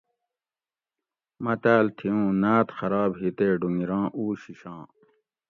[1.43, 4.81] متاۤل تھی اُوں نات خراب ھی تے ڈونگیراں اُو شیشاں